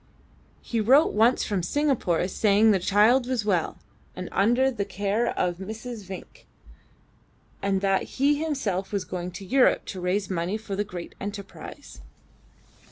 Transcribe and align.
He 0.63 0.81
wrote 0.81 1.13
once 1.13 1.43
from 1.43 1.61
Singapore 1.61 2.27
saying 2.27 2.71
the 2.71 2.79
child 2.79 3.27
was 3.27 3.45
well, 3.45 3.77
and 4.15 4.29
under 4.31 4.71
the 4.71 4.83
care 4.83 5.27
of 5.37 5.61
a 5.61 5.63
Mrs. 5.63 6.05
Vinck, 6.05 6.47
and 7.61 7.81
that 7.81 8.03
he 8.17 8.41
himself 8.43 8.91
was 8.91 9.05
going 9.05 9.29
to 9.29 9.45
Europe 9.45 9.85
to 9.85 10.01
raise 10.01 10.27
money 10.27 10.57
for 10.57 10.75
the 10.75 10.83
great 10.83 11.13
enterprise. 11.19 12.01